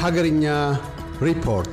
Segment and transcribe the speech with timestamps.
[0.00, 0.80] Hagarinya
[1.20, 1.72] report.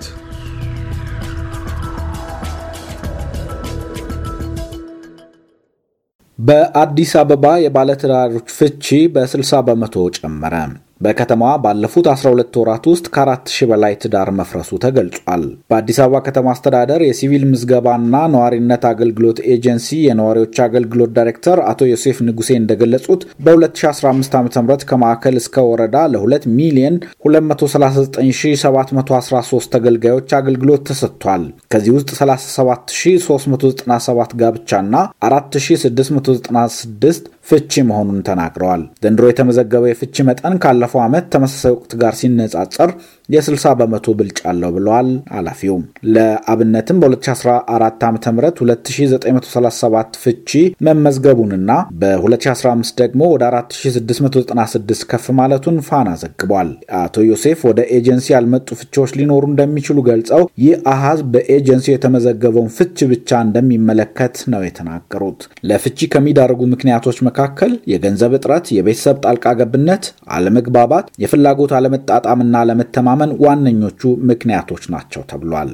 [6.40, 10.54] በአዲስ አበባ የባለትዳሮች ፍቺ በ60 በመቶ ጨመረ።
[11.02, 15.42] በከተማዋ ባለፉት 12 ወራት ውስጥ ከአራት ሺህ በላይ ትዳር መፍረሱ ተገልጿል።
[15.72, 22.50] በአዲስ አበባ ከተማ አስተዳደር የሲቪል ምዝገባና ነዋሪነት አገልግሎት ኤጀንሲ የነዋሪዎች አገልግሎት ዳይሬክተር አቶ ዮሴፍ ንጉሴ
[22.62, 24.44] እንደገለጹት በ2015 ዓ ም
[24.90, 26.96] ከማዕከል እስከ ወረዳ ለ2 ሚሊዮን
[27.28, 31.44] 239713 ተገልጋዮች አገልግሎት ተሰጥቷል።
[31.74, 34.94] ከዚህ ውስጥ 37397 ጋብቻና
[35.28, 42.92] 4696 ፍቺ መሆኑን ተናግረዋል። ዘንድሮ የተመዘገበው የፍቺ መጠን ካለፈው ዓመት ተመሳሳይ ወቅት ጋር ሲነጻጸር
[43.30, 45.76] የ60 በመቶ ብልጫ አለው ብለዋል ኃላፊው።
[46.14, 47.64] ለአብነትም በ2014
[48.06, 50.52] ዓ ም 2937 ፍቺ
[50.88, 56.70] መመዝገቡንና በ2015 ደግሞ ወደ 4696 ከፍ ማለቱን ፋና ዘግቧል።
[57.00, 63.40] አቶ ዮሴፍ ወደ ኤጀንሲ ያልመጡ ፍቺዎች ሊኖሩ እንደሚችሉ ገልጸው ይህ አሃዝ በኤጀንሲ የተመዘገበውን ፍቺ ብቻ
[63.48, 70.04] እንደሚመለከት ነው የተናገሩት። ለፍቺ ከሚዳርጉ ምክንያቶች መካከል የገንዘብ እጥረት፣ የቤተሰብ ጣልቃ ገብነት፣
[70.36, 75.72] አለመግባባት፣ የፍላጎት አለመጣጣምና አለመተማመን ዋነኞቹ ምክንያቶች ናቸው ተብሏል።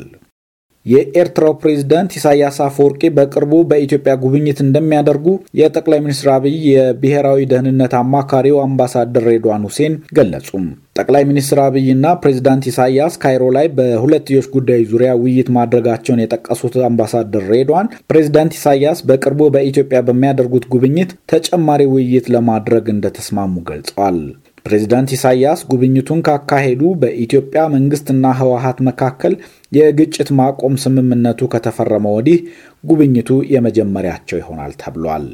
[0.86, 5.28] የኤርትራው ፕሬዝዳንት ኢሳያስ አፈወርቂ በቅርቡ በኢትዮጵያ ጉብኝት እንደሚያደርጉ
[5.60, 10.66] የጠቅላይ ሚኒስትር አብይ የብሔራዊ ደህንነት አማካሪው አምባሳደር ሬድዋን ሁሴን ገለጹም።
[10.98, 17.92] ጠቅላይ ሚኒስትር አብይና ፕሬዚዳንት ኢሳያስ ካይሮ ላይ በሁለትዮሽ ጉዳዮች ዙሪያ ውይይት ማድረጋቸውን የጠቀሱት አምባሳደር ሬድዋን
[18.12, 24.20] ፕሬዚዳንት ኢሳያስ በቅርቡ በኢትዮጵያ በሚያደርጉት ጉብኝት ተጨማሪ ውይይት ለማድረግ እንደተስማሙ ገልጸዋል።
[24.66, 29.34] ፕሬዚዳንት ኢሳያስ ጉብኝቱን ካካሄዱ በኢትዮጵያ መንግስትና ህወሀት መካከል
[29.78, 32.40] የግጭት ማቆም ስምምነቱ ከተፈረመ ወዲህ
[32.84, 35.28] ጉብኝቱ የመጀመሪያቸው ይሆናል ተብሏል።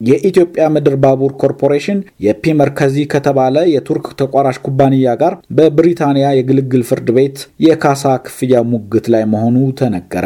[0.00, 7.36] የኢትዮጵያ ምድር ባቡር ኮርፖሬሽን የፒ መርከዚ ከተባለ የቱርክ ተቋራጭ ኩባንያ ጋር በብሪታንያ የግልግል ፍርድ ቤት
[7.64, 10.24] የካሳ ክፍያ ሙግት ላይ መሆኑ ተነገረ።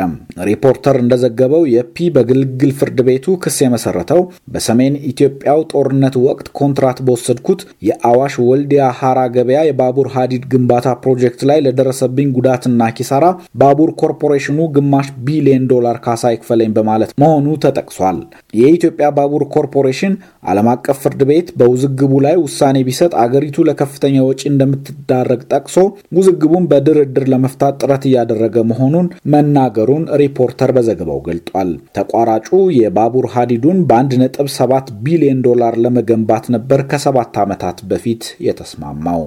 [0.48, 4.20] ሪፖርተር እንደዘገበው የፒ በግልግል ፍርድ ቤቱ ክስ የመሰረተው
[4.54, 10.72] በሰሜን ኢትዮጵያው ጦርነት ወቅት ኮንትራት በወሰድኩት የአዋሽ ወልዲያ ሐራ ገበያ የባቡር ሀዲድ ግንባታ
[11.04, 13.24] ፕሮጀክት ላይ ለደረሰብኝ ጉዳትና ኪሳራ
[13.60, 18.18] ባቡር ኮርፖሬሽኑ ግማሽ ቢሊዮን ዶላር ካሳ ይክፈለኝ በማለት መሆኑ ተጠቅሷል።
[18.54, 20.14] የኢትዮጵያ ባቡር ኮርፖሬሽን
[20.48, 25.76] ዓለም አቀፍ ፍርድ ቤት በውዝግቡ ላይ ውሳኔ ቢሰጥ አገሪቱ ለከፍተኛ ወጪ እንደምትዳረግ ጠቅሶ
[26.18, 32.48] ውዝግቡን በድርድር ለመፍታት ጥረት እያደረገ መሆኑን መናገሩን ሪፖርተር በዘገባው ገልጧል። ተቋራጩ
[32.78, 34.72] የባቡር ሀዲዱን በ1.7
[35.04, 39.24] ቢሊዮን ዶላር ለመገንባት ነበር ከሰባት ዓመታት በፊት የተስማማው።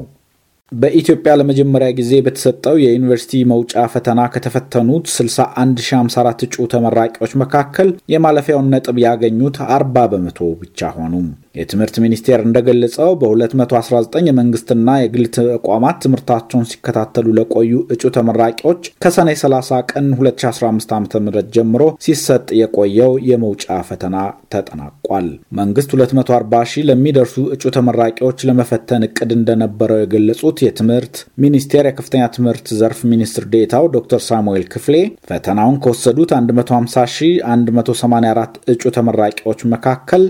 [0.72, 9.58] በኢትዮጵያ ለመጀመሪያ ጊዜ በተሰጠው የዩኒቨርሲቲ መውጫ ፈተና ከተፈተኑት 61054 እጩ ተመራቂዎች መካከል የማለፊያውን ነጥብ ያገኙት
[9.70, 11.14] 40 በመቶ ብቻ ሆኑ።
[11.58, 20.06] የትምህርት ሚኒስቴር እንደገለጸው በ219 የመንግስትና የግል ተቋማት ትምህርታቸውን ሲከታተሉ ለቆዩ እጩ ተመራቂዎች ከሰኔ 30 ቀን
[20.18, 21.24] 2015 ዓ ም
[21.56, 24.16] ጀምሮ ሲሰጥ የቆየው የመውጫ ፈተና
[24.54, 25.28] ተጠናቋል።
[25.60, 33.00] መንግስት 240 ሺህ ለሚደርሱ እጩ ተመራቂዎች ለመፈተን እቅድ እንደነበረው የገለጹት የትምህርት ሚኒስቴር የከፍተኛ ትምህርት ዘርፍ
[33.12, 34.96] ሚኒስትር ዴታው ዶክተር ሳሙኤል ክፍሌ
[35.30, 40.24] ፈተናውን ከወሰዱት 150184 እጩ ተመራቂዎች መካከል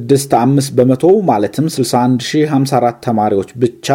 [0.00, 3.86] 40.65 በመቶ ማለትም 61054 ተማሪዎች ብቻ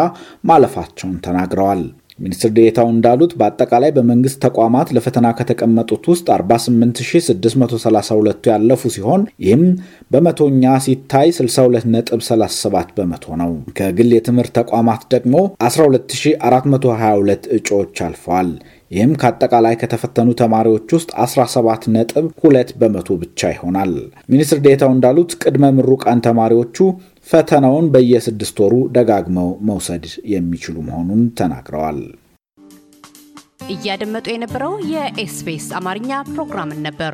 [0.46, 1.82] ማለፋቸውን ተናግረዋል።
[2.20, 9.64] ሚኒስትር ዴታው እንዳሉት በአጠቃላይ በመንግስት ተቋማት ለፈተና ከተቀመጡት ውስጥ 48632ቱ ያለፉ ሲሆን ይህም
[10.12, 15.36] በመቶኛ ሲታይ 62.37 በመቶ ነው። ከግል የትምህርት ተቋማት ደግሞ
[15.68, 18.52] 12422 እጩዎች አልፈዋል።
[18.94, 23.94] ይህም ከአጠቃላይ ከተፈተኑ ተማሪዎች ውስጥ 17 ነጥብ 2 በመቶ ብቻ ይሆናል።
[24.34, 26.78] ሚኒስትር ዴታው እንዳሉት ቅድመ ምሩቃን ተማሪዎቹ
[27.30, 32.00] ፈተናውን በየስድስት ወሩ ደጋግመው መውሰድ የሚችሉ መሆኑን ተናግረዋል።
[33.74, 37.14] እያደመጡ የነበረው የኤስቢኤስ አማርኛ ፕሮግራምን ነበር።